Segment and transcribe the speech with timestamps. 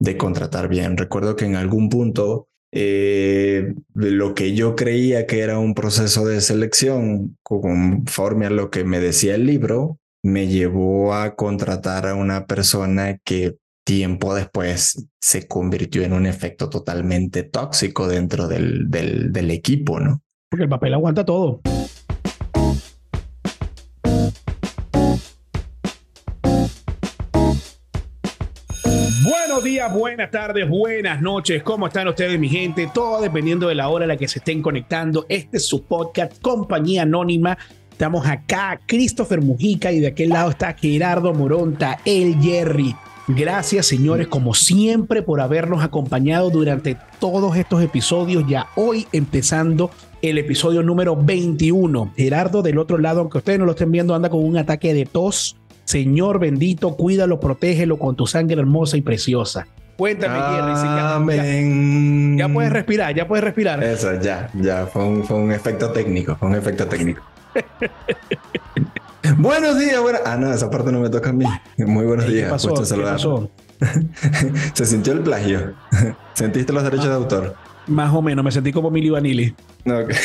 [0.00, 0.96] de contratar bien.
[0.96, 6.40] Recuerdo que en algún punto eh, lo que yo creía que era un proceso de
[6.40, 12.46] selección conforme a lo que me decía el libro, me llevó a contratar a una
[12.46, 19.50] persona que tiempo después se convirtió en un efecto totalmente tóxico dentro del, del, del
[19.50, 20.22] equipo, ¿no?
[20.50, 21.62] Porque el papel aguanta todo.
[29.92, 31.62] Buenas tardes, buenas noches.
[31.62, 32.90] ¿Cómo están ustedes, mi gente?
[32.92, 35.24] Todo dependiendo de la hora a la que se estén conectando.
[35.28, 37.56] Este es su podcast, Compañía Anónima.
[37.90, 42.94] Estamos acá, Christopher Mujica, y de aquel lado está Gerardo Moronta, el Jerry.
[43.28, 48.44] Gracias, señores, como siempre, por habernos acompañado durante todos estos episodios.
[48.48, 49.90] Ya hoy empezando
[50.22, 52.12] el episodio número 21.
[52.16, 55.06] Gerardo, del otro lado, aunque ustedes no lo estén viendo, anda con un ataque de
[55.06, 55.56] tos
[55.88, 59.66] Señor bendito, cuídalo, protégelo con tu sangre hermosa y preciosa.
[59.98, 60.38] Cuéntame,
[61.26, 62.36] Jerry.
[62.36, 63.82] Ya, puedes respirar, ya puedes respirar.
[63.82, 64.86] Eso, ya, ya.
[64.86, 67.20] Fue un, fue un efecto técnico, fue un efecto técnico.
[69.38, 70.22] buenos días, buenas.
[70.24, 71.44] Ah, no, esa parte no me toca a mí.
[71.78, 72.44] Muy buenos días.
[72.44, 72.74] ¿Qué pasó?
[72.74, 73.50] ¿Qué pasó?
[74.74, 75.74] Se sintió el plagio.
[76.34, 77.56] ¿Sentiste los derechos de autor?
[77.88, 79.52] Más o menos, me sentí como Milly Vanilli.
[79.84, 80.16] Okay.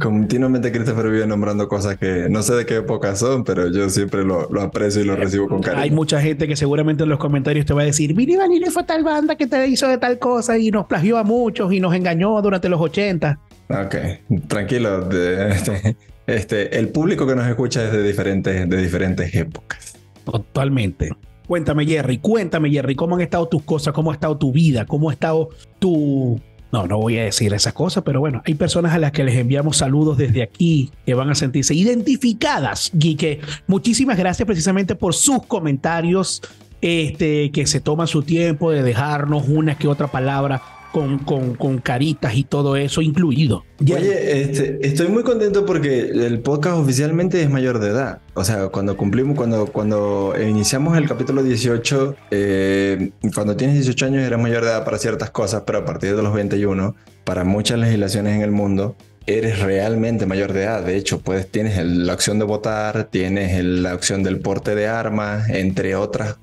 [0.00, 4.24] Continuamente Christopher vive nombrando cosas que no sé de qué época son, pero yo siempre
[4.24, 5.82] lo, aprecio y lo recibo con cariño.
[5.82, 8.84] Hay mucha gente que seguramente en los comentarios te va a decir, Billy Vanilli fue
[8.84, 11.94] tal banda que te hizo de tal cosa y nos plagió a muchos y nos
[11.94, 13.38] engañó durante los 80.
[13.70, 13.94] Ok,
[14.48, 15.08] tranquilo.
[15.10, 19.94] este, este, el público que nos escucha es de diferentes, de diferentes épocas.
[20.24, 21.10] Totalmente.
[21.46, 23.94] Cuéntame, Jerry, cuéntame, Jerry, ¿cómo han estado tus cosas?
[23.94, 24.84] ¿Cómo ha estado tu vida?
[24.84, 26.38] ¿Cómo ha estado tu,
[26.70, 29.36] no, no voy a decir esas cosas, pero bueno, hay personas a las que les
[29.36, 32.90] enviamos saludos desde aquí que van a sentirse identificadas.
[32.98, 33.16] Y
[33.66, 36.42] muchísimas gracias precisamente por sus comentarios,
[36.80, 41.78] este, que se toman su tiempo de dejarnos una que otra palabra con, con, con,
[41.78, 43.64] caritas y todo eso incluido.
[43.80, 48.20] Oye, este, estoy muy contento porque el podcast oficialmente es mayor de edad.
[48.34, 54.22] O sea, cuando cumplimos, cuando, cuando iniciamos el capítulo 18, eh, cuando tienes 18 años
[54.22, 57.78] eres mayor de edad para ciertas cosas, pero a partir de los 21, para muchas
[57.78, 58.96] legislaciones en el mundo,
[59.26, 60.82] eres realmente mayor de edad.
[60.82, 65.50] De hecho, pues tienes la opción de votar, tienes la opción del porte de armas,
[65.50, 66.38] entre otras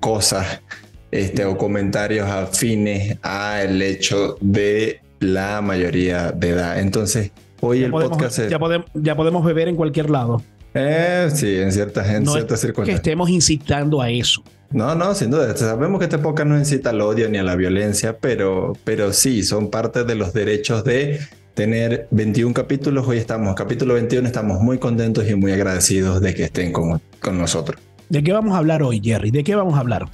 [0.00, 0.62] cosas
[1.10, 6.80] este, o comentarios afines al hecho de la mayoría de edad.
[6.80, 8.48] Entonces, hoy el podcast...
[8.48, 10.42] Ya, podemos, ya podemos beber en cualquier lado.
[10.74, 13.00] Eh, sí, en ciertas, en ciertas circunstancias.
[13.00, 14.42] Que estemos incitando a eso.
[14.70, 15.56] No, no, sin duda.
[15.56, 19.42] Sabemos que este podcast no incita al odio ni a la violencia, pero, pero sí,
[19.42, 21.20] son parte de los derechos de
[21.54, 23.08] tener 21 capítulos.
[23.08, 27.38] Hoy estamos, capítulo 21, estamos muy contentos y muy agradecidos de que estén con, con
[27.38, 27.80] nosotros.
[28.10, 29.30] ¿De qué vamos a hablar hoy, Jerry?
[29.30, 30.06] ¿De qué vamos a hablar?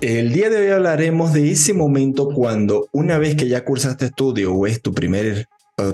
[0.00, 4.54] El día de hoy hablaremos de ese momento cuando una vez que ya cursaste estudio
[4.54, 5.46] o es tu, primer,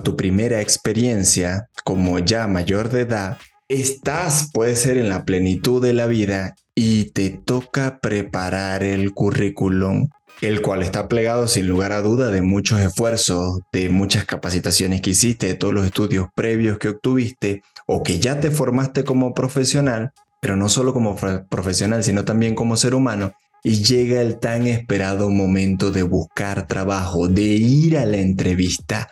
[0.04, 5.92] tu primera experiencia como ya mayor de edad, estás, puede ser en la plenitud de
[5.92, 10.08] la vida y te toca preparar el currículum,
[10.40, 15.10] el cual está plegado sin lugar a duda de muchos esfuerzos, de muchas capacitaciones que
[15.10, 20.12] hiciste, de todos los estudios previos que obtuviste o que ya te formaste como profesional,
[20.40, 21.16] pero no solo como
[21.48, 23.34] profesional, sino también como ser humano
[23.66, 29.10] y llega el tan esperado momento de buscar trabajo, de ir a la entrevista.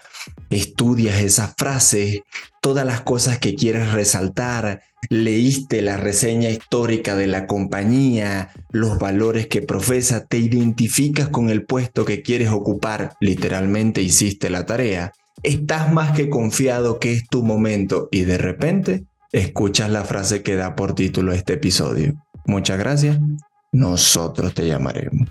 [0.48, 2.20] Estudias esas frases,
[2.62, 9.48] todas las cosas que quieres resaltar, leíste la reseña histórica de la compañía, los valores
[9.48, 15.92] que profesa, te identificas con el puesto que quieres ocupar, literalmente hiciste la tarea, estás
[15.92, 20.76] más que confiado que es tu momento y de repente escuchas la frase que da
[20.76, 22.14] por título este episodio.
[22.46, 23.18] Muchas gracias,
[23.74, 25.28] nosotros te llamaremos.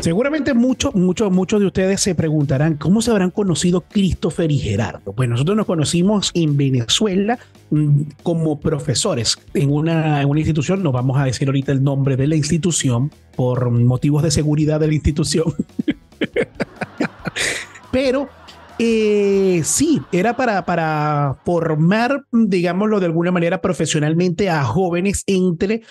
[0.00, 5.12] Seguramente muchos, muchos, muchos de ustedes se preguntarán cómo se habrán conocido Christopher y Gerardo.
[5.12, 7.38] Pues nosotros nos conocimos en Venezuela
[7.70, 12.36] mm, como profesores en una, institución, no vamos a decir ahorita el nombre de la
[12.36, 15.52] institución por motivos de seguridad de la institución.
[17.92, 18.28] Pero
[18.78, 25.82] eh, sí, era para formar, digámoslo de alguna manera, profesionalmente a jóvenes entre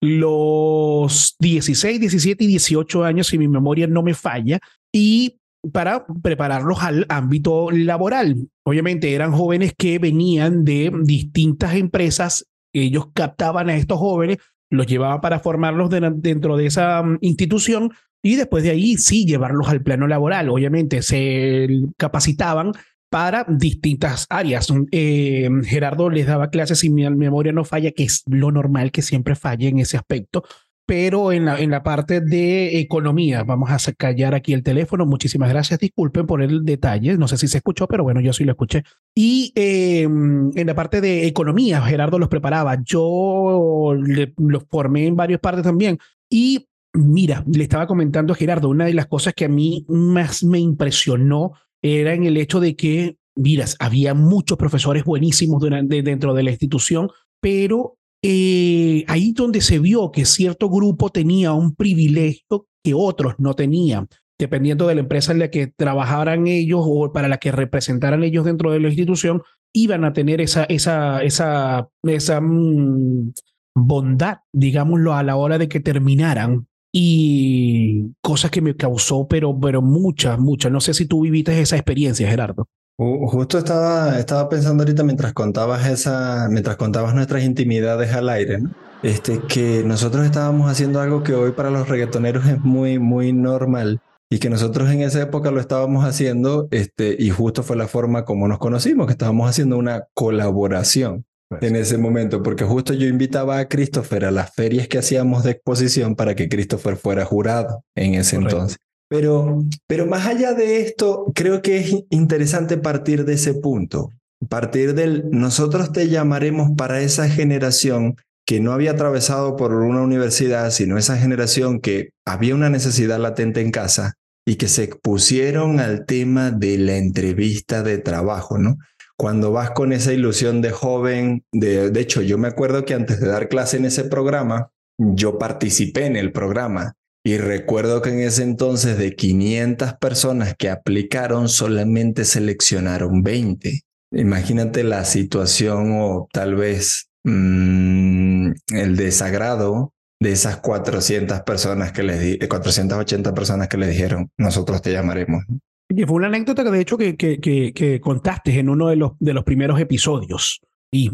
[0.00, 4.58] los 16, 17 y 18 años, si mi memoria no me falla,
[4.92, 5.38] y
[5.72, 8.48] para prepararlos al ámbito laboral.
[8.64, 14.38] Obviamente eran jóvenes que venían de distintas empresas, ellos captaban a estos jóvenes,
[14.70, 17.90] los llevaban para formarlos dentro de esa mm, institución
[18.22, 20.48] y después de ahí sí llevarlos al plano laboral.
[20.48, 22.72] Obviamente se capacitaban
[23.10, 24.68] para distintas áreas.
[24.90, 29.02] Eh, Gerardo les daba clases, si mi memoria no falla, que es lo normal que
[29.02, 30.44] siempre falle en ese aspecto,
[30.86, 33.44] pero en la, en la parte de economía.
[33.44, 35.04] Vamos a callar aquí el teléfono.
[35.04, 35.80] Muchísimas gracias.
[35.80, 37.18] Disculpen por el detalle.
[37.18, 38.84] No sé si se escuchó, pero bueno, yo sí lo escuché.
[39.14, 42.78] Y em, en la parte de economía, Gerardo los preparaba.
[42.82, 43.94] Yo
[44.38, 45.98] los formé en varias partes también.
[46.30, 50.42] Y mira, le estaba comentando a Gerardo, una de las cosas que a mí más
[50.42, 51.52] me impresionó
[51.82, 57.10] era en el hecho de que, miras, había muchos profesores buenísimos dentro de la institución,
[57.40, 63.54] pero eh, ahí donde se vio que cierto grupo tenía un privilegio que otros no
[63.54, 64.08] tenían,
[64.38, 68.44] dependiendo de la empresa en la que trabajaran ellos o para la que representaran ellos
[68.44, 69.42] dentro de la institución,
[69.72, 73.32] iban a tener esa, esa, esa, esa mm,
[73.74, 79.82] bondad, digámoslo, a la hora de que terminaran y cosas que me causó, pero, pero
[79.82, 80.72] muchas, muchas.
[80.72, 82.66] No sé si tú viviste esa experiencia, Gerardo.
[82.96, 88.70] Justo estaba, estaba pensando ahorita mientras contabas esa, mientras contabas nuestras intimidades al aire, ¿no?
[89.04, 94.00] Este, que nosotros estábamos haciendo algo que hoy para los reggaetoneros es muy, muy normal
[94.28, 98.24] y que nosotros en esa época lo estábamos haciendo, este, y justo fue la forma
[98.24, 101.24] como nos conocimos, que estábamos haciendo una colaboración.
[101.48, 101.62] Pues.
[101.62, 105.52] en ese momento, porque justo yo invitaba a Christopher a las ferias que hacíamos de
[105.52, 108.76] exposición para que Christopher fuera jurado en ese entonces.
[109.08, 114.12] Pero, pero más allá de esto, creo que es interesante partir de ese punto,
[114.50, 118.16] partir del nosotros te llamaremos para esa generación
[118.46, 123.62] que no había atravesado por una universidad, sino esa generación que había una necesidad latente
[123.62, 124.14] en casa
[124.46, 128.76] y que se expusieron al tema de la entrevista de trabajo, ¿no?
[129.18, 133.20] Cuando vas con esa ilusión de joven, de, de hecho yo me acuerdo que antes
[133.20, 136.94] de dar clase en ese programa, yo participé en el programa
[137.24, 143.82] y recuerdo que en ese entonces de 500 personas que aplicaron, solamente seleccionaron 20.
[144.12, 152.20] Imagínate la situación o tal vez mmm, el desagrado de esas 400 personas que les
[152.20, 155.44] di 480 personas que le dijeron, nosotros te llamaremos.
[155.88, 159.12] Y fue una anécdota que de hecho que, que, que, contaste en uno de los,
[159.18, 160.60] de los primeros episodios.
[160.92, 161.10] Y,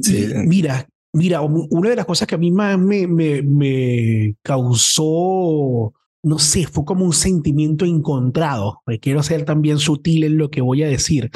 [0.46, 5.92] mira, mira, una de las cosas que a mí más me, me, me causó,
[6.22, 8.82] no sé, fue como un sentimiento encontrado.
[9.00, 11.30] Quiero ser también sutil en lo que voy a decir.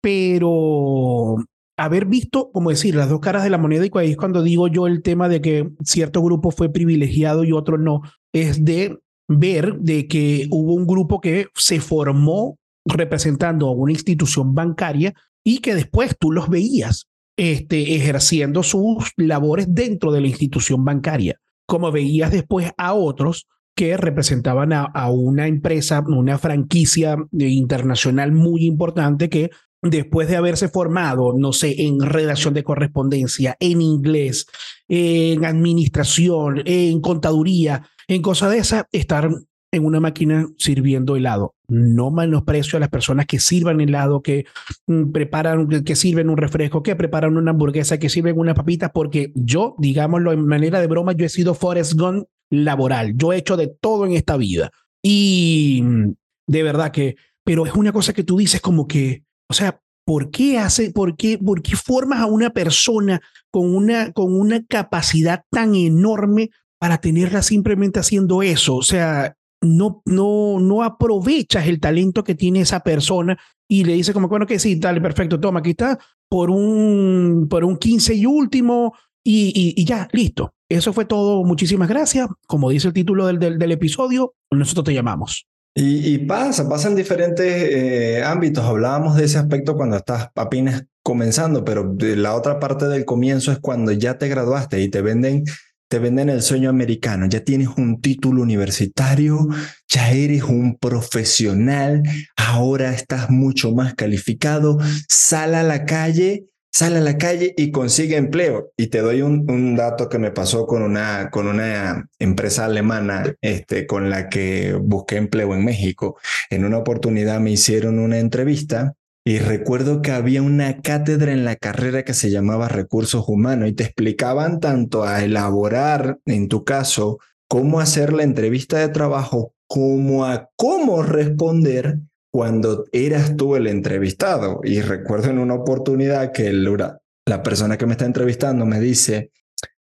[0.00, 1.36] Pero
[1.76, 5.02] haber visto, como decir, las dos caras de la moneda y cuando digo yo el
[5.02, 8.02] tema de que cierto grupo fue privilegiado y otro no,
[8.32, 8.98] es de
[9.28, 12.57] ver de que hubo un grupo que se formó
[12.88, 15.14] representando a una institución bancaria
[15.44, 21.38] y que después tú los veías este, ejerciendo sus labores dentro de la institución bancaria,
[21.66, 23.46] como veías después a otros
[23.76, 29.50] que representaban a, a una empresa, una franquicia internacional muy importante que
[29.82, 34.46] después de haberse formado, no sé, en redacción de correspondencia, en inglés,
[34.88, 39.30] en administración, en contaduría, en cosas de esas, estar
[39.70, 41.54] en una máquina sirviendo helado.
[41.68, 44.46] No menosprecio a las personas que sirvan helado, que
[44.86, 49.32] mm, preparan, que sirven un refresco, que preparan una hamburguesa, que sirven una papita, porque
[49.34, 53.14] yo, digámoslo en manera de broma, yo he sido Forrest Gump laboral.
[53.16, 54.70] Yo he hecho de todo en esta vida.
[55.02, 56.12] Y mm,
[56.46, 60.30] de verdad que, pero es una cosa que tú dices como que, o sea, ¿por
[60.30, 63.20] qué hace, por qué, por qué formas a una persona
[63.50, 68.76] con una, con una capacidad tan enorme para tenerla simplemente haciendo eso?
[68.76, 73.38] O sea, no, no, no aprovechas el talento que tiene esa persona
[73.68, 75.98] y le dices como, bueno, que sí, dale, perfecto, toma, aquí está,
[76.28, 80.54] por un, por un 15 y último, y, y, ya, listo.
[80.70, 81.44] Eso fue todo.
[81.44, 82.28] Muchísimas gracias.
[82.46, 85.46] Como dice el título del, del, episodio, nosotros te llamamos.
[85.74, 88.64] Y, y pasa, pasa en diferentes eh, ámbitos.
[88.64, 93.58] Hablábamos de ese aspecto cuando estás apenas comenzando, pero la otra parte del comienzo es
[93.58, 95.44] cuando ya te graduaste y te venden
[95.88, 99.48] te venden el sueño americano, ya tienes un título universitario,
[99.88, 102.02] ya eres un profesional,
[102.36, 104.78] ahora estás mucho más calificado,
[105.08, 108.72] sal a la calle, sale a la calle y consigue empleo.
[108.76, 113.86] Y te doy un, dato que me pasó con una, con una empresa alemana este,
[113.86, 116.18] con la que busqué empleo en México.
[116.50, 118.94] En una oportunidad me hicieron una entrevista
[119.28, 123.74] y recuerdo que había una cátedra en la carrera que se llamaba recursos humanos y
[123.74, 130.24] te explicaban tanto a elaborar, en tu caso, cómo hacer la entrevista de trabajo, como
[130.24, 131.98] a cómo responder
[132.32, 134.62] cuando eras tú el entrevistado.
[134.64, 139.30] Y recuerdo en una oportunidad que la persona que me está entrevistando me dice,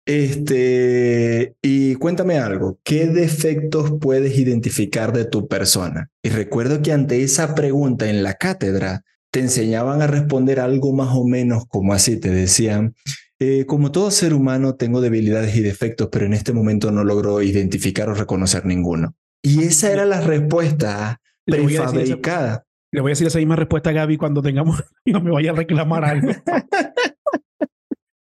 [0.06, 6.08] este, y cuéntame algo, ¿qué defectos puedes identificar de tu persona?
[6.22, 9.04] Y recuerdo que ante esa pregunta en la cátedra,
[9.36, 12.94] te enseñaban a responder algo más o menos como así, te decían,
[13.38, 17.42] eh, como todo ser humano tengo debilidades y defectos, pero en este momento no logro
[17.42, 19.14] identificar o reconocer ninguno.
[19.42, 22.64] Y esa era la respuesta prefabricada.
[22.90, 25.54] Le voy a decir esa misma respuesta a Gaby cuando tengamos no me vaya a
[25.54, 26.32] reclamar algo.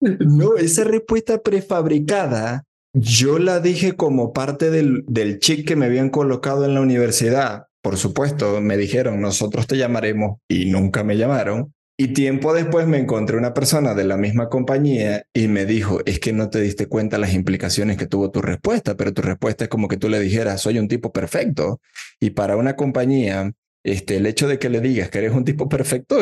[0.00, 6.10] no, esa respuesta prefabricada yo la dije como parte del, del chip que me habían
[6.10, 7.67] colocado en la universidad.
[7.82, 11.74] Por supuesto, me dijeron, nosotros te llamaremos y nunca me llamaron.
[12.00, 16.20] Y tiempo después me encontré una persona de la misma compañía y me dijo, es
[16.20, 19.70] que no te diste cuenta las implicaciones que tuvo tu respuesta, pero tu respuesta es
[19.70, 21.80] como que tú le dijeras, soy un tipo perfecto.
[22.20, 23.50] Y para una compañía,
[23.84, 26.18] este, el hecho de que le digas que eres un tipo perfecto,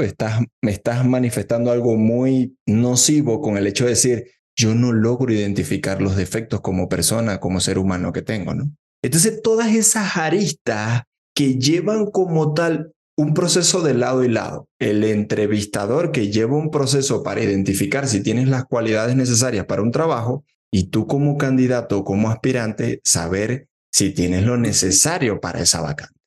[0.63, 6.01] me estás manifestando algo muy nocivo con el hecho de decir, yo no logro identificar
[6.01, 8.71] los defectos como persona, como ser humano que tengo, ¿no?
[9.03, 11.03] Entonces, todas esas aristas
[11.37, 14.69] que llevan como tal un proceso de lado y lado.
[14.79, 19.91] El entrevistador que lleva un proceso para identificar si tienes las cualidades necesarias para un
[19.91, 26.19] trabajo y tú como candidato, como aspirante, saber si tienes lo necesario para esa vacante.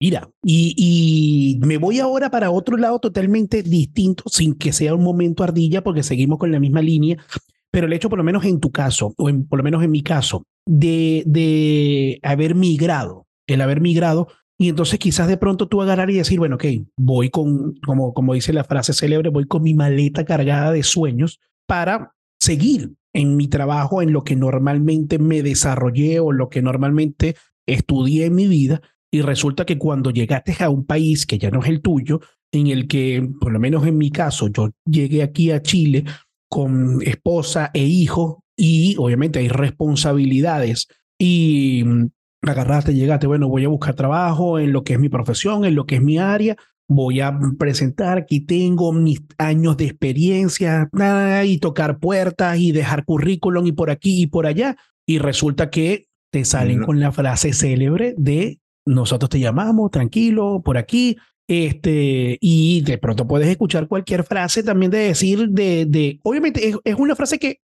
[0.00, 5.42] Mira, y, me voy ahora para otro lado totalmente distinto, sin que sea un momento
[5.42, 7.16] ardilla, porque seguimos con la misma línea,
[7.72, 10.02] pero el hecho, por lo menos en tu caso, o por lo menos en mi
[10.02, 16.10] caso, de, de haber migrado, el haber migrado, y entonces quizás de pronto tú agarrar
[16.10, 16.64] y decir, bueno, ok,
[16.96, 21.40] voy con, como, como dice la frase célebre, voy con mi maleta cargada de sueños
[21.66, 27.36] para seguir en mi trabajo, en lo que normalmente me desarrollé o lo que normalmente
[27.66, 28.80] estudié en mi vida.
[29.10, 32.20] Y resulta que cuando llegaste a un país que ya no es el tuyo,
[32.52, 36.04] en el que, por lo menos en mi caso, yo llegué aquí a Chile
[36.48, 40.86] con esposa e hijo y obviamente hay responsabilidades
[41.18, 41.84] y
[42.50, 45.86] agarraste, llegaste, bueno, voy a buscar trabajo en lo que es mi profesión, en lo
[45.86, 46.56] que es mi área,
[46.88, 50.88] voy a presentar, aquí tengo mis años de experiencia,
[51.44, 56.06] y tocar puertas y dejar currículum y por aquí y por allá, y resulta que
[56.30, 62.82] te salen con la frase célebre de nosotros te llamamos, tranquilo, por aquí, este, y
[62.82, 67.38] de pronto puedes escuchar cualquier frase también de decir, de, de obviamente es una frase
[67.38, 67.60] que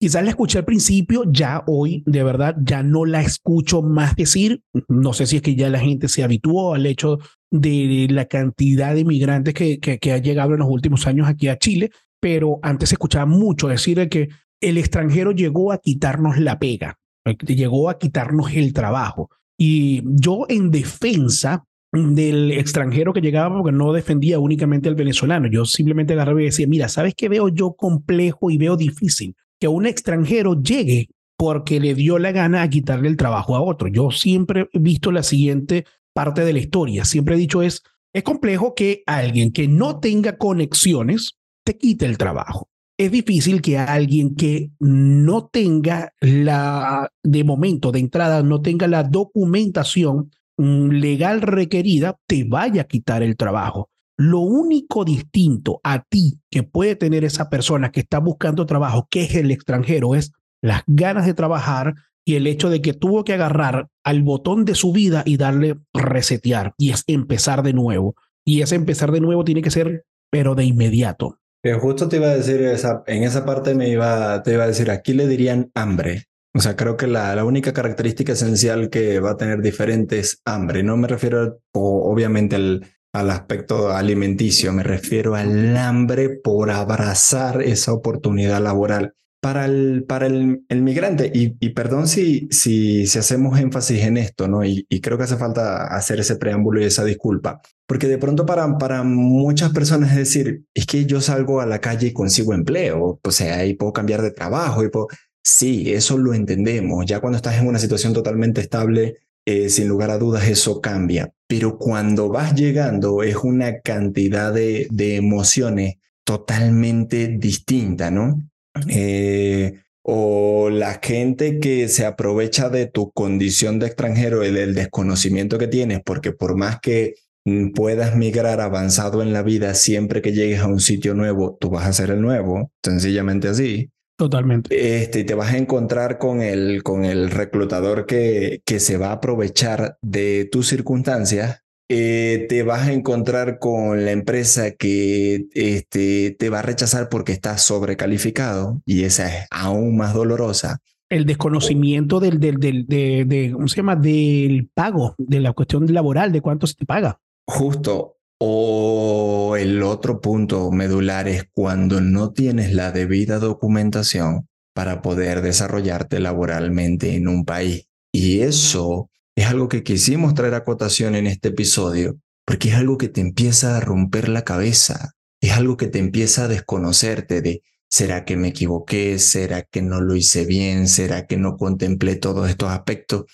[0.00, 4.62] Quizás la escuché al principio, ya hoy de verdad ya no la escucho más decir.
[4.86, 7.18] No sé si es que ya la gente se habituó al hecho
[7.50, 11.58] de la cantidad de inmigrantes que, que, ha llegado en los últimos años aquí a
[11.58, 11.90] Chile,
[12.20, 14.28] pero antes se escuchaba mucho decir que
[14.60, 16.98] el extranjero llegó a quitarnos la pega,
[17.46, 19.30] llegó a quitarnos el trabajo.
[19.58, 25.48] Y yo en defensa del extranjero que llegaba porque no defendía únicamente al venezolano.
[25.48, 29.34] Yo simplemente agarraba y decía, mira, ¿sabes qué veo yo complejo y veo difícil?
[29.60, 33.88] Que un extranjero llegue porque le dio la gana a quitarle el trabajo a otro.
[33.88, 37.04] Yo siempre he visto la siguiente parte de la historia.
[37.04, 42.18] Siempre he dicho es, es complejo que alguien que no tenga conexiones te quite el
[42.18, 42.68] trabajo.
[42.98, 49.04] Es difícil que alguien que no tenga la, de momento, de entrada, no tenga la
[49.04, 53.90] documentación mm, legal requerida, te vaya a quitar el trabajo.
[54.18, 59.22] Lo único distinto a ti que puede tener esa persona que está buscando trabajo, que
[59.22, 61.94] es el extranjero, es las ganas de trabajar
[62.26, 65.78] y el hecho de que tuvo que agarrar al botón de su vida y darle
[65.94, 68.16] resetear y es empezar de nuevo.
[68.44, 71.38] Y ese empezar de nuevo tiene que ser, pero de inmediato.
[71.80, 72.60] Justo te iba a decir,
[73.06, 76.24] en esa parte me iba, te iba a decir, aquí le dirían hambre.
[76.54, 80.40] O sea, creo que la, la única característica esencial que va a tener diferente es
[80.44, 80.82] hambre.
[80.82, 82.82] No me refiero obviamente al,
[83.18, 90.26] al aspecto alimenticio, me refiero al hambre por abrazar esa oportunidad laboral para el, para
[90.26, 91.30] el, el migrante.
[91.32, 94.64] Y, y, perdón si, si, si hacemos énfasis en esto, ¿no?
[94.64, 98.46] Y, y, creo que hace falta hacer ese preámbulo y esa disculpa, porque de pronto
[98.46, 102.54] para, para muchas personas es decir, es que yo salgo a la calle y consigo
[102.54, 105.08] empleo, o sea, y puedo cambiar de trabajo, y puedo...
[105.42, 107.06] Sí, eso lo entendemos.
[107.06, 109.16] Ya cuando estás en una situación totalmente estable,
[109.50, 111.32] eh, sin lugar a dudas eso cambia.
[111.46, 118.42] Pero cuando vas llegando es una cantidad de, de emociones totalmente distinta, ¿no?
[118.90, 125.56] Eh, o la gente que se aprovecha de tu condición de extranjero y del desconocimiento
[125.56, 127.14] que tienes, porque por más que
[127.46, 131.70] mm, puedas migrar avanzado en la vida, siempre que llegues a un sitio nuevo, tú
[131.70, 133.88] vas a ser el nuevo, sencillamente así.
[134.18, 135.00] Totalmente.
[135.00, 139.12] Este, te vas a encontrar con el, con el reclutador que, que se va a
[139.12, 141.62] aprovechar de tus circunstancias.
[141.88, 147.30] Eh, te vas a encontrar con la empresa que este, te va a rechazar porque
[147.30, 150.80] estás sobrecalificado y esa es aún más dolorosa.
[151.08, 153.94] El desconocimiento del, del, del, de, de, ¿cómo se llama?
[153.94, 157.20] Del pago, de la cuestión laboral, de cuánto se te paga.
[157.46, 158.17] Justo.
[158.40, 166.20] O el otro punto medular es cuando no tienes la debida documentación para poder desarrollarte
[166.20, 167.86] laboralmente en un país.
[168.12, 172.96] Y eso es algo que quisimos traer a cotación en este episodio, porque es algo
[172.96, 177.62] que te empieza a romper la cabeza, es algo que te empieza a desconocerte de,
[177.88, 179.18] ¿será que me equivoqué?
[179.18, 180.88] ¿Será que no lo hice bien?
[180.88, 183.26] ¿Será que no contemplé todos estos aspectos?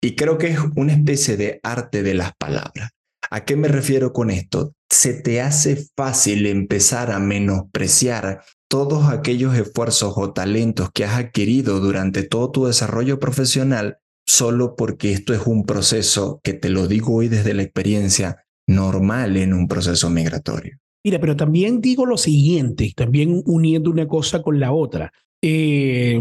[0.00, 2.90] Y creo que es una especie de arte de las palabras.
[3.30, 4.72] ¿A qué me refiero con esto?
[4.90, 11.80] Se te hace fácil empezar a menospreciar todos aquellos esfuerzos o talentos que has adquirido
[11.80, 17.14] durante todo tu desarrollo profesional solo porque esto es un proceso que te lo digo
[17.14, 20.78] hoy desde la experiencia normal en un proceso migratorio.
[21.02, 25.12] Mira, pero también digo lo siguiente, también uniendo una cosa con la otra.
[25.40, 26.20] Eh,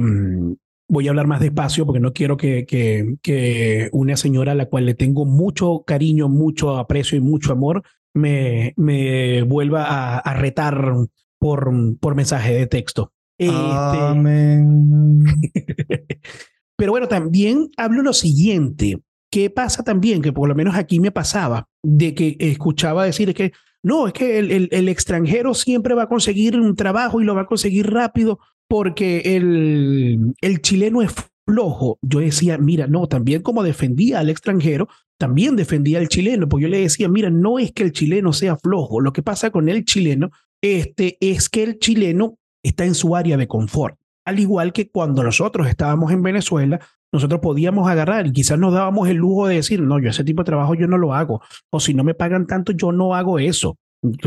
[0.87, 4.85] voy a hablar más despacio porque no quiero que, que, una señora a la cual
[4.85, 10.93] le tengo mucho cariño, mucho aprecio y mucho amor me, me vuelva a, retar
[11.39, 13.11] por, por mensaje de texto.
[13.37, 15.25] Este, Amén.
[16.75, 19.01] Pero bueno, también hablo lo siguiente.
[19.31, 20.21] ¿Qué pasa también?
[20.21, 23.51] Que por lo menos aquí me pasaba de que escuchaba decir que
[23.83, 27.41] no, es que el, el extranjero siempre va a conseguir un trabajo y lo va
[27.41, 31.13] a conseguir rápido porque el, el chileno es
[31.47, 31.97] flojo.
[32.01, 36.69] Yo decía, mira, no, también como defendía al extranjero, también defendía al chileno, porque yo
[36.69, 39.85] le decía, mira, no es que el chileno sea flojo, lo que pasa con el
[39.85, 40.31] chileno
[40.61, 43.97] este, es que el chileno está en su área de confort.
[44.25, 46.79] Al igual que cuando nosotros estábamos en Venezuela,
[47.13, 50.41] nosotros podíamos agarrar y quizás nos dábamos el lujo de decir, no, yo ese tipo
[50.43, 53.39] de trabajo yo no lo hago, o si no me pagan tanto, yo no hago
[53.39, 53.77] eso.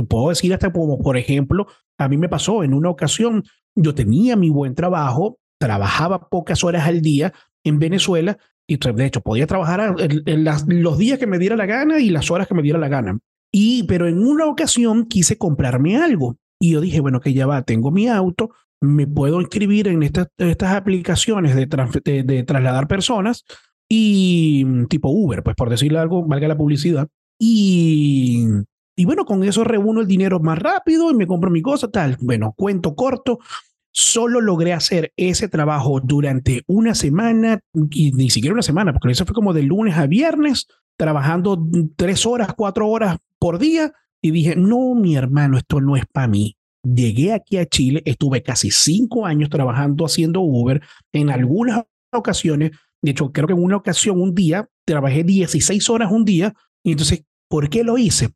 [0.09, 1.67] Puedo decir hasta como, por ejemplo,
[1.99, 6.87] a mí me pasó en una ocasión, yo tenía mi buen trabajo, trabajaba pocas horas
[6.87, 7.33] al día
[7.65, 10.45] en Venezuela y de hecho podía trabajar en,
[10.83, 13.19] los días que me diera la gana y las horas que me diera la gana.
[13.53, 17.63] Y pero en una ocasión quise comprarme algo y yo dije, bueno, que ya va,
[17.63, 18.51] tengo mi auto,
[18.81, 23.45] me puedo inscribir en estas, estas aplicaciones de, de, trasladar personas
[23.89, 27.09] y tipo Uber, pues por decirle algo, valga la publicidad.
[27.41, 28.45] Y
[29.01, 32.19] y bueno, con eso reúno el dinero más rápido y me compro mi cosa, tal.
[32.21, 33.39] Bueno, cuento corto,
[33.91, 37.61] solo logré hacer ese trabajo durante una semana,
[37.93, 40.67] y ni siquiera una semana, porque eso fue como de lunes a viernes,
[40.99, 46.05] trabajando tres horas, cuatro horas por día, y dije, no, mi hermano, esto no es
[46.13, 46.59] para mí.
[46.83, 50.83] Llegué aquí a Chile, estuve casi cinco años trabajando haciendo Uber,
[51.15, 56.13] en algunas ocasiones, de hecho, creo que en una ocasión, un día, trabajé 16 horas
[56.13, 56.53] un día,
[56.85, 58.35] y entonces, ¿por qué lo hice?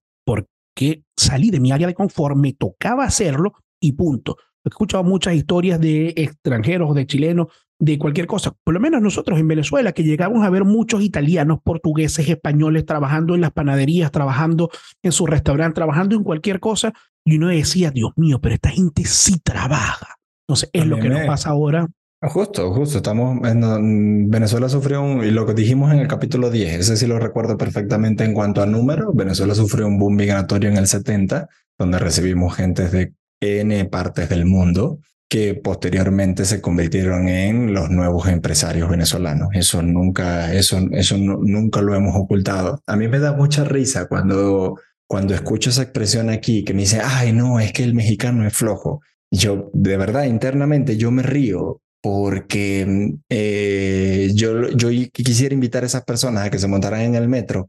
[0.75, 4.37] Porque salí de mi área de confort, me tocaba hacerlo y punto.
[4.65, 8.57] He escuchado muchas historias de extranjeros, de chilenos, de cualquier cosa.
[8.65, 13.35] Por lo menos nosotros en Venezuela, que llegamos a ver muchos italianos, portugueses, españoles trabajando
[13.35, 14.71] en las panaderías, trabajando
[15.03, 16.93] en su restaurante, trabajando en cualquier cosa.
[17.25, 20.17] Y uno decía, Dios mío, pero esta gente sí trabaja.
[20.49, 21.89] Entonces, es lo que nos pasa ahora
[22.29, 22.99] Justo, justo.
[22.99, 27.07] Estamos en, Venezuela sufrió un, y lo que dijimos en el capítulo 10, ese sí
[27.07, 29.13] lo recuerdo perfectamente en cuanto a número.
[29.13, 34.47] Venezuela sufrió un boom migratorio en el 70, donde recibimos gente de N partes del
[34.47, 39.49] mundo que posteriormente se convirtieron en los nuevos empresarios venezolanos.
[39.53, 42.81] Eso nunca, eso, eso nunca lo hemos ocultado.
[42.87, 47.01] A mí me da mucha risa cuando, cuando escucho esa expresión aquí que me dice,
[47.03, 49.01] ay, no, es que el mexicano es flojo.
[49.31, 56.05] Yo, de verdad, internamente, yo me río porque eh, yo, yo quisiera invitar a esas
[56.05, 57.67] personas a que se montaran en el metro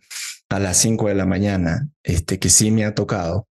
[0.49, 3.47] a las 5 de la mañana, este, que sí me ha tocado.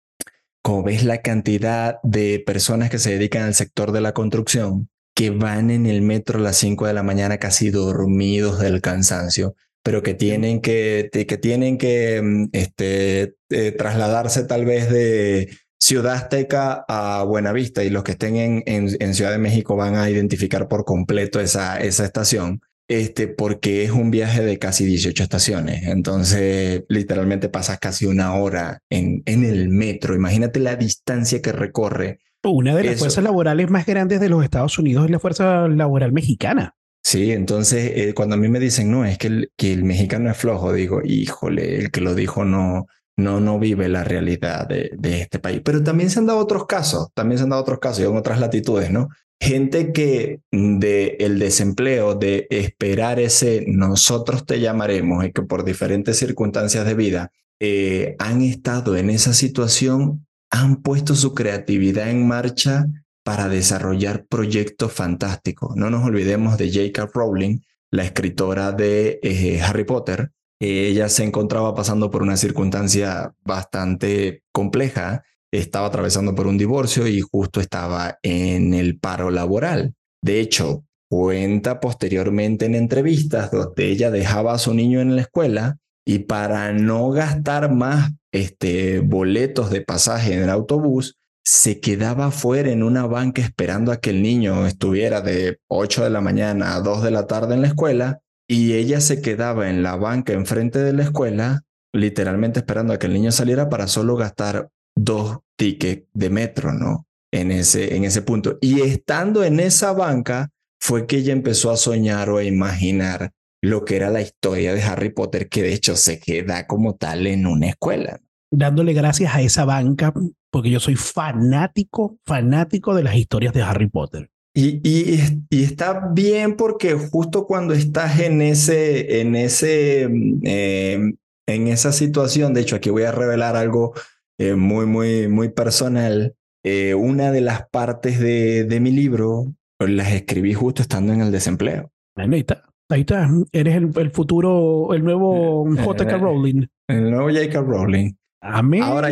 [0.61, 5.31] Como ves la cantidad de personas que se dedican al sector de la construcción, que
[5.31, 10.01] van en el metro a las 5 de la mañana casi dormidos del cansancio, pero
[10.01, 16.85] que tienen que, que, tienen que mm, este, eh, trasladarse tal vez de, Ciudad Azteca
[16.87, 20.83] a Buenavista y los que estén en, en, Ciudad de México van a identificar por
[20.83, 25.83] completo esa, esa estación, este, porque es un viaje de casi 18 estaciones.
[25.87, 30.15] Entonces, literalmente pasas casi una hora en, en el metro.
[30.15, 32.19] Imagínate la distancia que recorre.
[32.43, 36.11] Una de las fuerzas laborales más grandes de los Estados Unidos es la fuerza laboral
[36.11, 36.75] mexicana.
[37.01, 40.29] Sí, entonces eh, cuando a mí me dicen, no, es que el, que el mexicano
[40.29, 42.87] es flojo, digo, híjole, el que lo dijo no,
[43.19, 45.61] no, no vive la realidad de, este país.
[45.63, 48.17] Pero también se han dado otros casos, también se han dado otros casos y en
[48.17, 49.09] otras latitudes, ¿no?
[49.41, 56.17] Gente que de el desempleo, de esperar ese nosotros te llamaremos y que por diferentes
[56.17, 62.85] circunstancias de vida eh, han estado en esa situación, han puesto su creatividad en marcha
[63.23, 65.75] para desarrollar proyectos fantásticos.
[65.75, 67.11] No nos olvidemos de J.K.
[67.13, 67.59] Rowling,
[67.91, 75.23] la escritora de eh, Harry Potter, ella se encontraba pasando por una circunstancia bastante compleja,
[75.51, 79.95] estaba atravesando por un divorcio y justo estaba en el paro laboral.
[80.21, 85.77] De hecho, cuenta posteriormente en entrevistas donde ella dejaba a su niño en la escuela
[86.05, 92.69] y para no gastar más este, boletos de pasaje en el autobús, se quedaba fuera
[92.69, 96.81] en una banca esperando a que el niño estuviera de 8 de la mañana a
[96.81, 100.79] 2 de la tarde en la escuela y ella se quedaba en la banca enfrente
[100.79, 101.61] de la escuela,
[101.93, 107.05] literalmente esperando a que el niño saliera para solo gastar dos tickets de metro, ¿no?
[107.31, 108.57] En ese, en ese punto.
[108.59, 110.49] Y estando en esa banca
[110.81, 113.31] fue que ella empezó a soñar o a imaginar
[113.61, 117.27] lo que era la historia de Harry Potter, que de hecho se queda como tal
[117.27, 118.19] en una escuela.
[118.51, 120.11] Dándole gracias a esa banca,
[120.49, 124.31] porque yo soy fanático, fanático de las historias de Harry Potter.
[124.59, 125.19] Y, y,
[125.49, 130.09] y está bien porque justo cuando estás en ese, en ese,
[130.43, 131.13] eh,
[131.47, 133.93] en esa situación, de hecho aquí voy a revelar algo
[134.37, 136.35] eh, muy, muy, muy personal.
[136.65, 139.45] Eh, una de las partes de, de mi libro
[139.79, 141.89] las escribí justo estando en el desempleo.
[142.17, 143.29] Ahí está, ahí está.
[143.53, 146.17] Eres el, el futuro, el nuevo J.K.
[146.17, 146.65] Rowling.
[146.89, 147.61] El nuevo J.K.
[147.61, 148.11] Rowling.
[148.41, 148.83] Amén.
[148.83, 149.09] Ahora,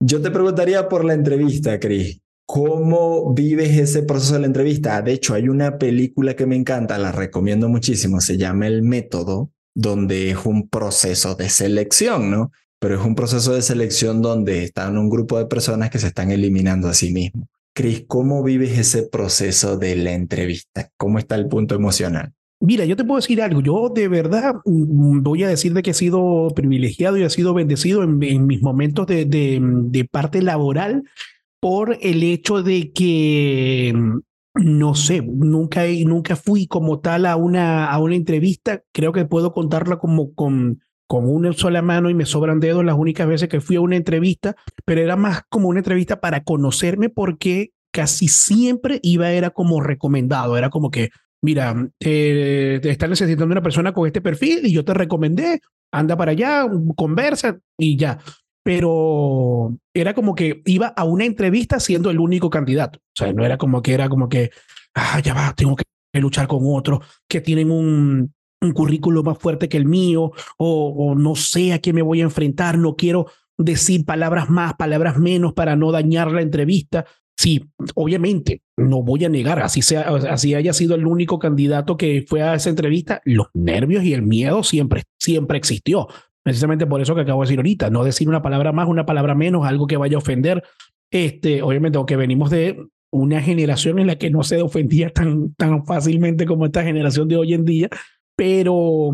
[0.00, 2.22] yo te preguntaría por la entrevista, Chris.
[2.50, 5.02] ¿Cómo vives ese proceso de la entrevista?
[5.02, 9.50] De hecho, hay una película que me encanta, la recomiendo muchísimo, se llama El Método,
[9.74, 12.50] donde es un proceso de selección, ¿no?
[12.78, 16.30] Pero es un proceso de selección donde están un grupo de personas que se están
[16.30, 17.48] eliminando a sí mismos.
[17.74, 20.90] Chris, ¿cómo vives ese proceso de la entrevista?
[20.96, 22.32] ¿Cómo está el punto emocional?
[22.60, 23.60] Mira, yo te puedo decir algo.
[23.60, 27.52] Yo de verdad mm, voy a decir de que he sido privilegiado y he sido
[27.52, 31.04] bendecido en, mis momentos de, parte laboral
[31.60, 34.18] por el hecho de que, mm,
[34.54, 38.82] no sé, nunca, nunca fui como tal a una, a una entrevista.
[38.92, 42.96] Creo que puedo contarla como con, con una sola mano y me sobran dedos las
[42.96, 47.08] únicas veces que fui a una entrevista, pero era más como una entrevista para conocerme
[47.08, 51.08] porque casi siempre iba, era como recomendado, era como que,
[51.42, 56.16] mira, eh, te estás necesitando una persona con este perfil y yo te recomendé, anda
[56.16, 58.18] para allá, conversa y ya.
[58.68, 62.98] Pero era como que iba a una entrevista siendo el único candidato.
[62.98, 64.50] O sea, no era como que era como que,
[64.94, 65.84] ah, ya va, tengo que
[66.20, 71.34] luchar con otros que tienen un, un currículo más fuerte que el mío o, no
[71.34, 75.74] sé a qué me voy a enfrentar, no quiero decir palabras más, palabras menos para
[75.74, 77.06] no dañar la entrevista.
[77.38, 82.22] Sí, obviamente, no voy a negar, así, sea, así haya sido el único candidato que
[82.28, 86.08] fue a esa entrevista, los nervios y el miedo siempre, siempre existió.
[86.42, 89.34] Precisamente por eso que acabo de decir ahorita, no decir una palabra más, una palabra
[89.34, 90.62] menos, algo que vaya a ofender.
[91.10, 92.78] Este, obviamente, aunque venimos de
[93.10, 97.36] una generación en la que no se ofendía tan, tan fácilmente como esta generación de
[97.36, 97.88] hoy en día,
[98.36, 99.10] pero,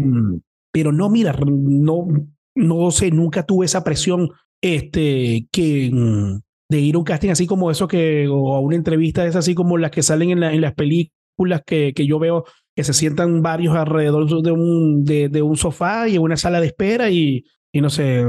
[0.73, 2.07] pero no, mira, no,
[2.55, 5.91] no sé, nunca tuve esa presión este, que,
[6.69, 9.55] de ir a un casting así como eso que, o a una entrevista es así
[9.55, 12.93] como las que salen en, la, en las películas que, que yo veo que se
[12.93, 17.11] sientan varios alrededor de un, de, de un sofá y en una sala de espera
[17.11, 18.25] y, y no sé,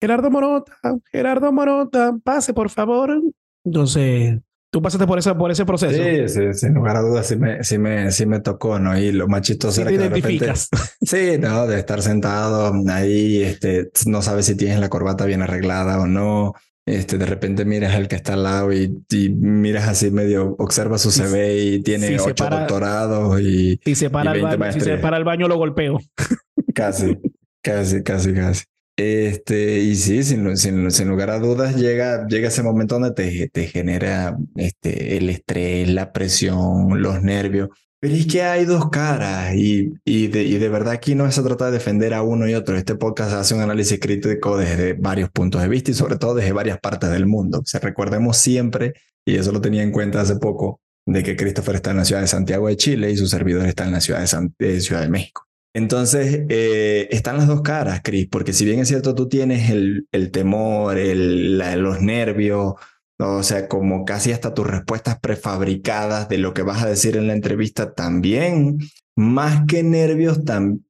[0.00, 0.72] Gerardo Morota,
[1.10, 3.20] Gerardo Morota, pase por favor.
[3.64, 4.38] Entonces,
[4.70, 6.02] tú pasaste por, esa, por ese proceso.
[6.02, 8.98] Sí, sí, sin lugar a dudas sí me, sí me, sí me tocó, ¿no?
[8.98, 10.28] Y lo más chistoso era te que de repente...
[10.34, 10.68] identificas.
[11.00, 16.00] Sí, no, de estar sentado ahí, este, no sabes si tienes la corbata bien arreglada
[16.00, 16.54] o no.
[16.88, 20.96] Este, de repente miras al que está al lado y, y miras así medio, observa
[20.96, 24.56] su CV y tiene Si ocho para- doctorados y, Si se para, y al 20
[24.56, 26.00] baño, si se para al baño, lo golpeo.
[26.74, 27.18] Casi,
[27.62, 28.64] casi, casi, casi.
[28.96, 33.48] Este, y sí, sin, sin, sin lugar a dudas, llega, llega ese momento donde te,
[33.48, 37.68] te genera este, el estrés, la presión, los nervios.
[38.00, 41.42] Pero es que hay dos caras y, y, de, y de verdad aquí no se
[41.42, 42.76] trata de defender a uno y otro.
[42.76, 46.52] Este podcast hace un análisis crítico desde varios puntos de vista y sobre todo desde
[46.52, 47.58] varias partes del mundo.
[47.58, 48.94] O sea, recordemos siempre,
[49.26, 52.20] y eso lo tenía en cuenta hace poco, de que Christopher está en la ciudad
[52.20, 55.08] de Santiago de Chile y su servidor está en la ciudad de, de Ciudad de
[55.08, 55.46] México.
[55.74, 60.06] Entonces, eh, están las dos caras, Chris, porque si bien es cierto, tú tienes el,
[60.12, 62.74] el temor, el, los nervios,
[63.18, 67.26] o sea, como casi hasta tus respuestas prefabricadas de lo que vas a decir en
[67.26, 68.78] la entrevista, también,
[69.16, 70.40] más que nervios,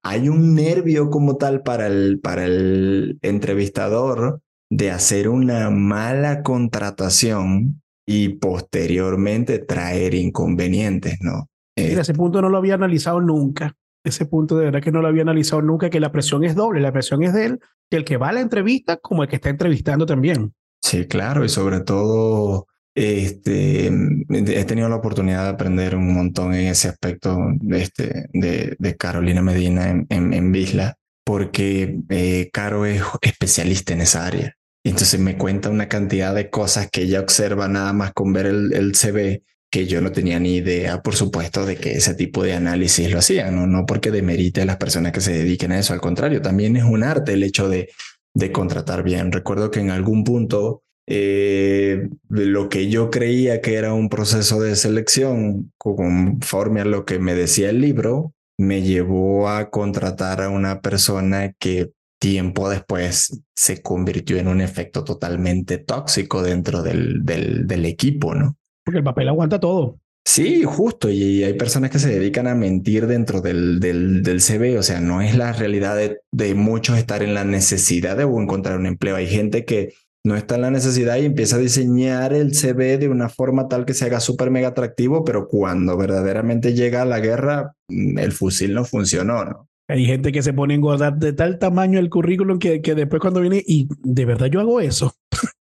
[0.03, 7.81] hay un nervio como tal para el, para el entrevistador de hacer una mala contratación
[8.07, 11.49] y posteriormente traer inconvenientes, ¿no?
[11.77, 13.75] Eh, Mira, ese punto no lo había analizado nunca.
[14.05, 16.81] Ese punto de verdad que no lo había analizado nunca, que la presión es doble.
[16.81, 17.61] La presión es de él,
[17.91, 20.55] que el que va a la entrevista como el que está entrevistando también.
[20.81, 26.67] Sí, claro, y sobre todo, este, he tenido la oportunidad de aprender un montón en
[26.67, 33.03] ese aspecto de, este, de, de Carolina Medina en, en, Visla, porque eh, Caro es
[33.21, 34.55] especialista en esa área.
[34.85, 38.73] Entonces me cuenta una cantidad de cosas que ella observa nada más con ver el,
[38.73, 42.55] el CV que yo no tenía ni idea, por supuesto, de que ese tipo de
[42.55, 45.93] análisis lo hacían, no, no porque demerite a las personas que se dediquen a eso,
[45.93, 47.91] al contrario, también es un arte el hecho de,
[48.39, 49.33] de contratar bien.
[49.33, 54.77] Recuerdo que en algún punto eh, lo que yo creía que era un proceso de
[54.77, 60.81] selección conforme a lo que me decía el libro, me llevó a contratar a una
[60.81, 67.87] persona que tiempo después se convirtió en un efecto totalmente tóxico dentro del, del, del
[67.87, 68.57] equipo, ¿no?
[68.85, 69.99] Porque el papel aguanta todo.
[70.29, 71.09] Sí, justo.
[71.09, 74.79] Y hay personas que se dedican a mentir dentro del, del, del CV.
[74.79, 78.79] O sea, no es la realidad de, de, muchos estar en la necesidad de encontrar
[78.79, 79.17] un empleo.
[79.17, 79.95] Hay gente que
[80.27, 83.87] no está en la necesidad y empieza a diseñar el CV de una forma tal
[83.87, 88.75] que se haga súper mega atractivo, pero cuando verdaderamente llega la guerra, mm, el fusil
[88.75, 89.69] no funcionó, ¿no?
[89.89, 93.23] Hay gente que se pone a engordar de tal tamaño el currículum que, que después
[93.23, 95.15] cuando viene y de verdad yo hago eso.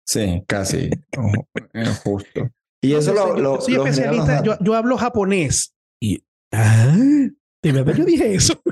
[0.07, 0.89] Sí, casi.
[2.03, 2.49] Justo.
[2.81, 5.75] Y eso lo, lo, soy especialista, yo, yo, hablo japonés.
[6.01, 6.95] Y, ah,
[7.61, 8.61] de verdad yo dije eso.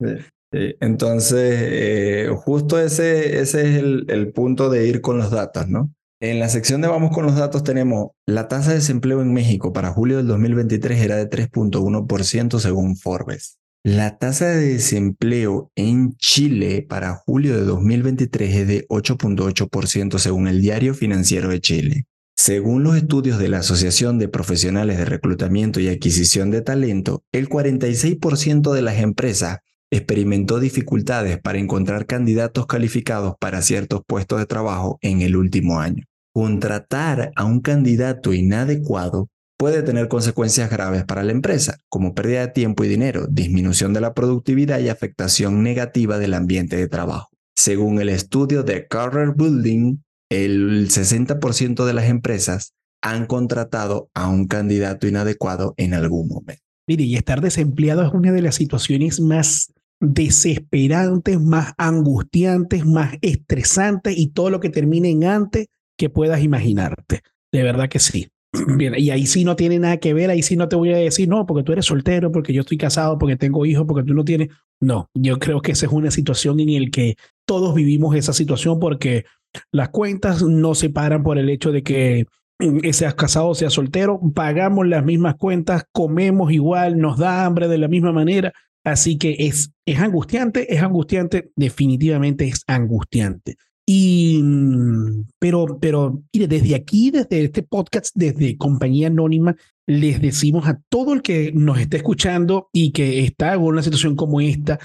[0.00, 0.06] Sí,
[0.52, 0.76] sí.
[0.78, 5.92] Entonces, eh, justo ese, ese es el, el, punto de ir con los datos, ¿no?
[6.20, 9.72] En la sección de Vamos con los datos tenemos la tasa de desempleo en México
[9.72, 13.58] para julio del 2023 era de 3.1% según Forbes.
[13.84, 20.60] La tasa de desempleo en Chile para julio de 2023 es de 8.8% según el
[20.60, 22.06] Diario Financiero de Chile.
[22.40, 27.48] Según los estudios de la Asociación de Profesionales de Reclutamiento y Adquisición de Talento, el
[27.48, 29.58] 46% de las empresas
[29.90, 36.04] experimentó dificultades para encontrar candidatos calificados para ciertos puestos de trabajo en el último año.
[36.32, 42.52] Contratar a un candidato inadecuado puede tener consecuencias graves para la empresa, como pérdida de
[42.52, 47.30] tiempo y dinero, disminución de la productividad y afectación negativa del ambiente de trabajo.
[47.56, 49.98] Según el estudio de Career Building,
[50.30, 56.62] el 60% de las empresas han contratado a un candidato inadecuado en algún momento.
[56.86, 64.16] Mire, y estar desempleado es una de las situaciones más desesperantes, más angustiantes, más estresantes
[64.16, 67.22] y todo lo que termine antes que puedas imaginarte.
[67.52, 68.28] De verdad que sí.
[68.76, 70.96] Bien, y ahí sí no tiene nada que ver, ahí sí no te voy a
[70.96, 74.14] decir, no, porque tú eres soltero, porque yo estoy casado, porque tengo hijos, porque tú
[74.14, 74.48] no tienes.
[74.80, 78.78] No, yo creo que esa es una situación en la que todos vivimos esa situación
[78.78, 79.24] porque
[79.72, 82.26] las cuentas no se paran por el hecho de que
[82.58, 87.78] mm, seas casado seas soltero, pagamos las mismas cuentas, comemos igual, nos da hambre de
[87.78, 88.52] la misma manera.
[88.84, 93.56] Así que es, es angustiante, es angustiante, definitivamente es angustiante.
[93.86, 99.56] Y, mm, pero, pero, mire, desde aquí, desde este podcast, desde Compañía Anónima,
[99.86, 104.14] les decimos a todo el que nos esté escuchando y que está en una situación
[104.14, 104.78] como esta,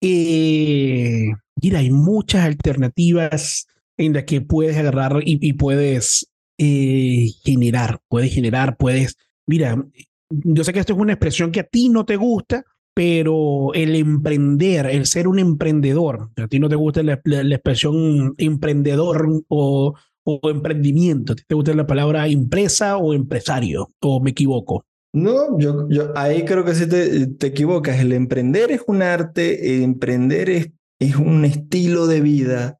[0.00, 1.30] eh,
[1.62, 3.66] mira, hay muchas alternativas
[3.98, 9.84] en las que puedes agarrar y, puedes eh, generar, puedes generar, puedes, mira,
[10.30, 13.94] yo sé que esto es una expresión que a ti no te gusta, pero el
[13.94, 19.44] emprender, el ser un emprendedor, a ti no te gusta la, la, la expresión emprendedor
[19.48, 23.90] o, o emprendimiento, ¿te gusta la palabra empresa o empresario?
[24.00, 24.84] ¿O me equivoco?
[25.12, 27.98] No, yo, yo ahí creo que sí te, te equivocas.
[27.98, 30.50] El emprender es un arte, emprender
[30.98, 32.78] es un estilo de vida,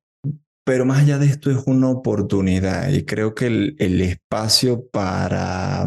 [0.68, 5.86] pero más allá de esto es una oportunidad y creo que el, espacio para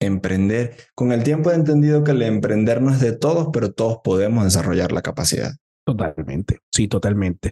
[0.00, 0.76] emprender.
[0.94, 4.44] Con el tiempo he entendido que el emprender no es de todos, pero todos podemos
[4.44, 5.56] desarrollar la capacidad.
[5.84, 7.50] Totalmente, sí, totalmente.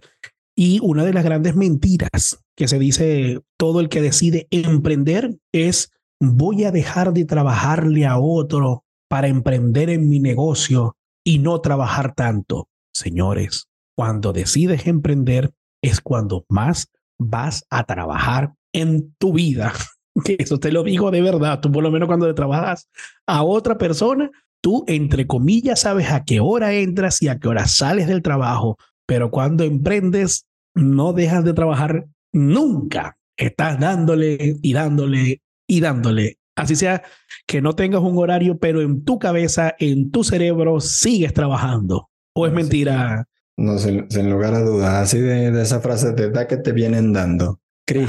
[0.56, 5.90] Y una de las grandes mentiras que se dice todo el que decide emprender es
[6.20, 12.14] voy a dejar de trabajarle a otro para emprender en mi negocio y no trabajar
[12.14, 12.68] tanto.
[12.94, 15.50] Señores, cuando decides emprender
[15.83, 19.73] es cuando más vas a trabajar en tu vida.
[20.25, 22.88] que eso te lo digo de verdad, tú por lo menos cuando le trabajas
[23.27, 27.66] a otra persona, tú entre comillas sabes a qué hora entras y a qué hora
[27.66, 35.43] sales del trabajo, pero cuando emprendes no dejas de trabajar nunca, estás dándole y dándole
[35.66, 36.38] y dándole.
[36.57, 37.03] Así sea
[37.47, 42.11] que no tengas un horario, pero en tu cabeza, en tu cerebro, sigues trabajando.
[42.35, 43.27] ¿O es mentira?
[43.61, 44.94] No, sin, sin lugar a dudas.
[44.94, 47.61] Así de, de esa frase de da que te vienen dando.
[47.87, 48.09] Cris,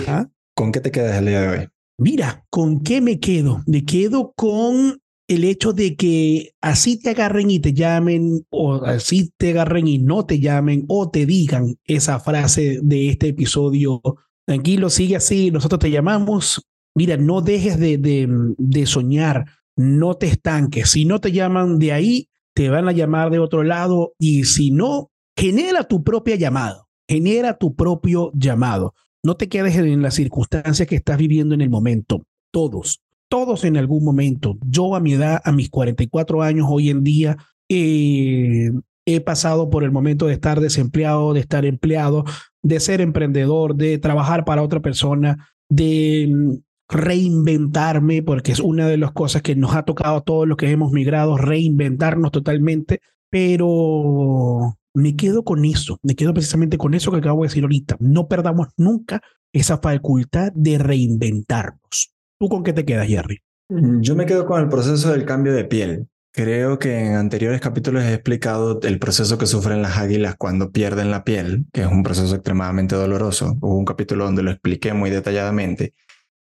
[0.55, 1.67] ¿con qué te quedas el día de hoy?
[1.97, 3.61] Mira, ¿con qué me quedo?
[3.67, 9.33] Me quedo con el hecho de que así te agarren y te llamen, o así
[9.37, 14.01] te agarren y no te llamen, o te digan esa frase de este episodio.
[14.47, 16.65] Tranquilo, sigue así, nosotros te llamamos.
[16.95, 20.91] Mira, no dejes de, de, de soñar, no te estanques.
[20.91, 24.71] Si no te llaman de ahí, te van a llamar de otro lado y si
[24.71, 25.10] no,
[25.41, 28.93] genera tu propia llamada, genera tu propio llamado.
[29.23, 32.21] No te quedes en las circunstancias que estás viviendo en el momento.
[32.51, 34.59] Todos, todos en algún momento.
[34.63, 37.37] Yo a mi edad, a mis 44 años hoy en día,
[37.69, 38.69] eh,
[39.07, 42.23] he pasado por el momento de estar desempleado, de estar empleado,
[42.61, 46.53] de ser emprendedor, de trabajar para otra persona, de mm,
[46.87, 50.69] reinventarme, porque es una de las cosas que nos ha tocado a todos los que
[50.69, 53.01] hemos migrado, reinventarnos totalmente,
[53.31, 57.97] pero me quedo con eso, me quedo precisamente con eso que acabo de decir ahorita.
[57.99, 59.21] No perdamos nunca
[59.53, 62.13] esa facultad de reinventarnos.
[62.39, 63.39] ¿Tú con qué te quedas, Jerry?
[63.69, 66.07] Yo me quedo con el proceso del cambio de piel.
[66.33, 71.11] Creo que en anteriores capítulos he explicado el proceso que sufren las águilas cuando pierden
[71.11, 73.57] la piel, que es un proceso extremadamente doloroso.
[73.61, 75.93] Hubo un capítulo donde lo expliqué muy detalladamente.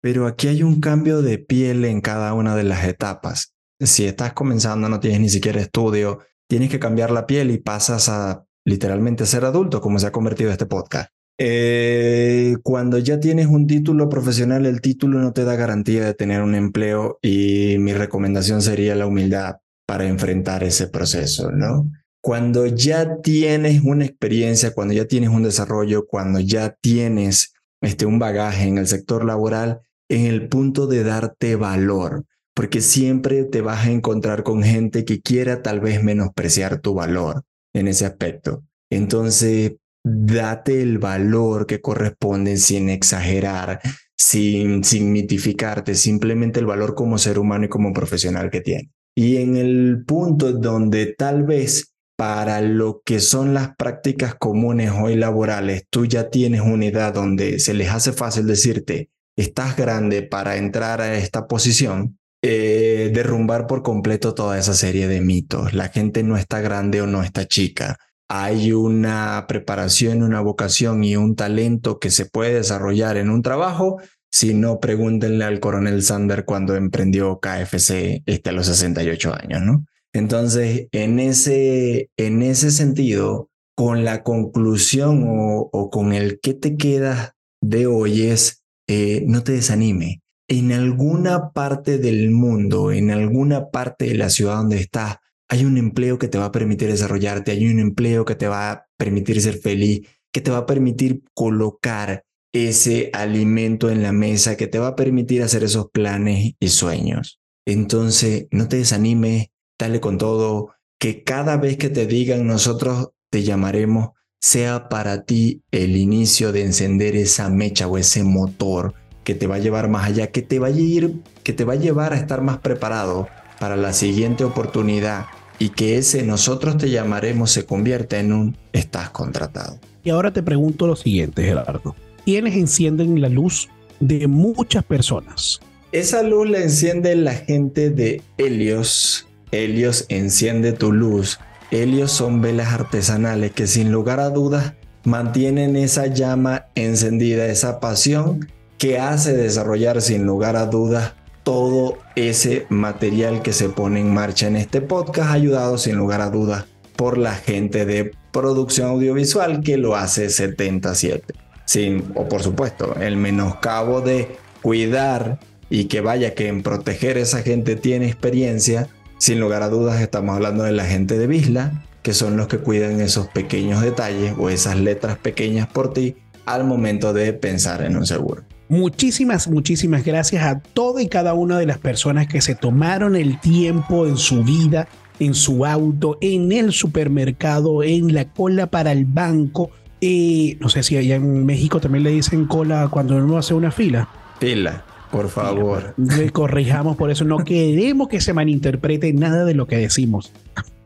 [0.01, 3.55] Pero aquí hay un cambio de piel en cada una de las etapas.
[3.81, 8.09] Si estás comenzando, no tienes ni siquiera estudio, tienes que cambiar la piel y pasas
[8.09, 11.11] a literalmente ser adulto, como se ha convertido este podcast.
[11.41, 16.43] Eh, cuando ya tienes un título profesional, el título no te da garantía de tener
[16.43, 21.91] un empleo y mi recomendación sería la humildad para enfrentar ese proceso, ¿no?
[22.21, 28.19] Cuando ya tienes una experiencia, cuando ya tienes un desarrollo, cuando ya tienes este, un
[28.19, 29.81] bagaje en el sector laboral,
[30.11, 32.25] en el punto de darte valor,
[32.59, 37.44] porque siempre te vas a encontrar con gente que quiera tal vez menospreciar tu valor
[37.73, 38.64] en ese aspecto.
[38.90, 43.81] Entonces, date el valor que corresponde sin exagerar,
[44.16, 48.88] sin, sin mitificarte, simplemente el valor como ser humano y como profesional que tienes.
[49.14, 55.14] Y en el punto donde tal vez para lo que son las prácticas comunes hoy
[55.14, 60.57] laborales, tú ya tienes una edad donde se les hace fácil decirte, estás grande para
[60.57, 65.72] entrar a esta posición, eh, derrumbar por completo toda esa serie de mitos.
[65.74, 67.98] La gente no está grande o no está chica.
[68.29, 73.98] Hay una preparación, una vocación y un talento que se puede desarrollar en un trabajo
[74.31, 79.87] si no, pregúntenle al coronel Sander cuando emprendió KFC este, a los 68 años, ¿no?
[80.12, 87.33] Entonces, en ese, en ese sentido, con la conclusión o, con el que te quedas
[87.61, 90.20] de hoy es, eh, no te desanime.
[90.51, 95.77] En alguna parte del mundo, en alguna parte de la ciudad donde estás, hay un
[95.77, 99.43] empleo que te va a permitir desarrollarte, hay un empleo que te va a permitir
[99.43, 104.79] ser feliz, que te va a permitir colocar ese alimento en la mesa que te
[104.79, 107.41] va a permitir hacer esos planes y sueños.
[107.67, 113.43] Entonces, no te desanimes, dale con todo, que cada vez que te digan nosotros te
[113.43, 118.95] llamaremos, sea para ti el inicio de encender esa mecha o ese motor
[119.29, 121.75] que te va a llevar más allá, que te va a ir, que te va
[121.75, 123.29] a llevar a estar más preparado
[123.61, 125.27] para la siguiente oportunidad
[125.59, 129.79] y que ese nosotros te llamaremos se convierta en un estás contratado.
[130.03, 133.69] Y ahora te pregunto lo siguiente, Gerardo quienes encienden la luz
[134.01, 135.61] de muchas personas.
[135.93, 139.27] Esa luz la enciende la gente de Helios.
[139.51, 141.38] Helios enciende tu luz.
[141.71, 144.73] Helios son velas artesanales que sin lugar a dudas
[145.05, 152.67] mantienen esa llama encendida, esa pasión que hace desarrollar sin lugar a dudas todo ese
[152.69, 157.19] material que se pone en marcha en este podcast, ayudado sin lugar a dudas por
[157.19, 164.01] la gente de producción audiovisual que lo hace 77 sin, o por supuesto, el menoscabo
[164.01, 165.38] de cuidar
[165.69, 168.88] y que vaya que en proteger esa gente tiene experiencia,
[169.19, 172.57] sin lugar a dudas estamos hablando de la gente de Visla, que son los que
[172.57, 177.99] cuidan esos pequeños detalles o esas letras pequeñas por ti al momento de pensar en
[177.99, 178.45] un seguro.
[178.68, 183.40] Muchísimas, muchísimas gracias a toda y cada una de las personas que se tomaron el
[183.40, 189.04] tiempo en su vida, en su auto, en el supermercado, en la cola para el
[189.07, 193.54] banco, y no sé si allá en México también le dicen cola cuando uno hace
[193.54, 194.09] una fila.
[194.38, 195.94] Fila, por favor.
[195.96, 197.24] Le corrijamos por eso.
[197.24, 200.33] No queremos que se malinterprete nada de lo que decimos.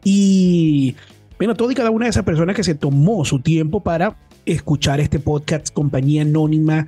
[0.05, 0.97] Y
[1.39, 4.17] bueno, toda y cada una de esas personas que se tomó su tiempo para
[4.47, 6.87] escuchar este podcast, compañía anónima.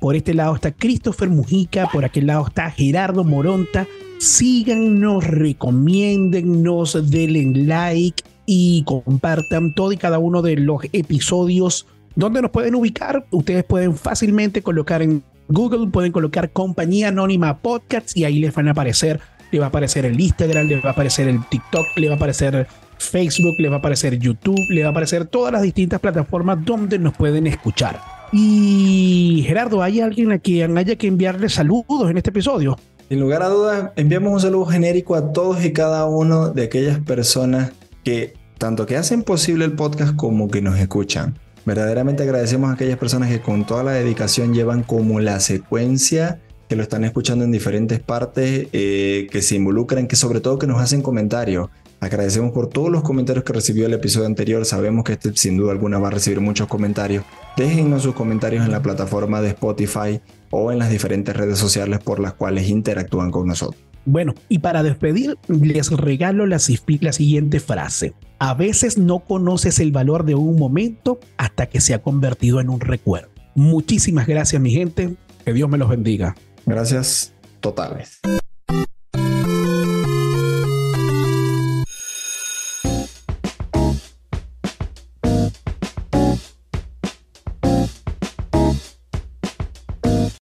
[0.00, 3.86] Por este lado está Christopher Mujica, por aquel lado está Gerardo Moronta.
[4.18, 12.50] Síganos, recomiéndennos, denle like y compartan todo y cada uno de los episodios donde nos
[12.50, 13.26] pueden ubicar.
[13.30, 18.68] Ustedes pueden fácilmente colocar en Google, pueden colocar compañía anónima podcast y ahí les van
[18.68, 19.20] a aparecer.
[19.50, 22.16] Le va a aparecer el Instagram, le va a aparecer el TikTok, le va a
[22.16, 22.66] aparecer
[23.06, 26.98] Facebook, le va a aparecer YouTube, le va a aparecer todas las distintas plataformas donde
[26.98, 28.00] nos pueden escuchar.
[28.32, 32.76] Y Gerardo, ¿hay alguien a quien haya que enviarle saludos en este episodio?
[33.08, 36.98] Sin lugar a dudas, enviamos un saludo genérico a todos y cada uno de aquellas
[37.00, 41.38] personas que tanto que hacen posible el podcast como que nos escuchan.
[41.66, 46.76] Verdaderamente agradecemos a aquellas personas que con toda la dedicación llevan como la secuencia que
[46.76, 50.80] lo están escuchando en diferentes partes, eh, que se involucran, que sobre todo que nos
[50.80, 51.68] hacen comentarios.
[52.04, 54.66] Agradecemos por todos los comentarios que recibió el episodio anterior.
[54.66, 57.24] Sabemos que este sin duda alguna va a recibir muchos comentarios.
[57.56, 62.20] Déjennos sus comentarios en la plataforma de Spotify o en las diferentes redes sociales por
[62.20, 63.82] las cuales interactúan con nosotros.
[64.04, 66.58] Bueno, y para despedir, les regalo la,
[67.00, 68.12] la siguiente frase.
[68.38, 72.68] A veces no conoces el valor de un momento hasta que se ha convertido en
[72.68, 73.30] un recuerdo.
[73.54, 75.16] Muchísimas gracias, mi gente.
[75.42, 76.36] Que Dios me los bendiga.
[76.66, 78.20] Gracias totales.